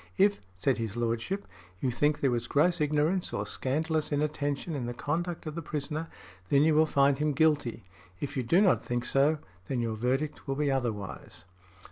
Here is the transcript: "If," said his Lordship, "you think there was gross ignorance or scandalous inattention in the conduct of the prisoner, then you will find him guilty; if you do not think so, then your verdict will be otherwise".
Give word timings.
"If," 0.17 0.41
said 0.55 0.79
his 0.79 0.97
Lordship, 0.97 1.45
"you 1.79 1.91
think 1.91 2.21
there 2.21 2.31
was 2.31 2.47
gross 2.47 2.81
ignorance 2.81 3.33
or 3.33 3.45
scandalous 3.45 4.11
inattention 4.11 4.73
in 4.73 4.87
the 4.87 4.95
conduct 4.95 5.45
of 5.45 5.53
the 5.53 5.61
prisoner, 5.61 6.07
then 6.49 6.63
you 6.63 6.73
will 6.73 6.87
find 6.87 7.19
him 7.19 7.33
guilty; 7.33 7.83
if 8.19 8.35
you 8.35 8.41
do 8.41 8.61
not 8.61 8.83
think 8.83 9.05
so, 9.05 9.37
then 9.67 9.79
your 9.79 9.93
verdict 9.95 10.47
will 10.47 10.55
be 10.55 10.71
otherwise". 10.71 11.45